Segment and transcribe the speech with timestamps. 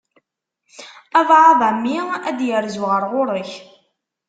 [1.19, 3.51] Abɛaḍ a mmi ad d-yerzu ɣer ɣur-k.